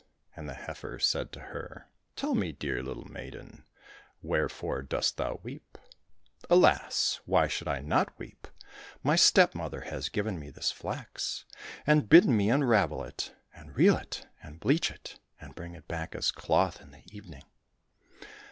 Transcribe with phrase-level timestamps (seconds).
[0.35, 3.65] And the heifer said to her, *' Tell me, dear little maiden,
[4.23, 5.77] wherefore dost thou weep
[6.49, 7.19] }"—"Alas!
[7.25, 8.47] why should I not weep?
[9.03, 11.45] My stepmother has given me this flax
[11.85, 16.15] and bidden me unravel it, and reel it, and bleach it, and bring it back
[16.15, 17.43] as cloth in the evening."